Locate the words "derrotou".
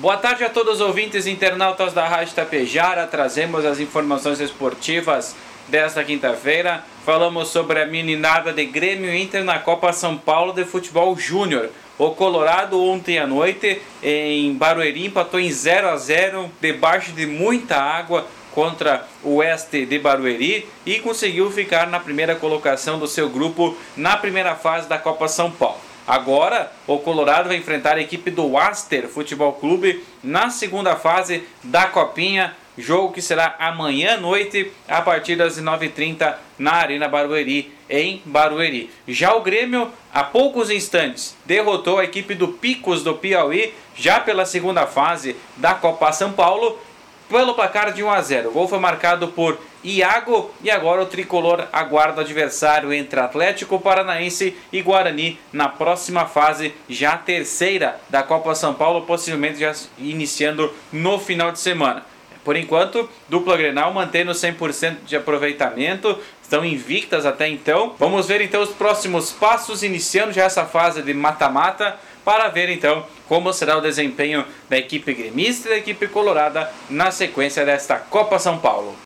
41.44-41.98